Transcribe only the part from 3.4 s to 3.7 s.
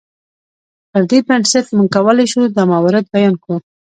کړو.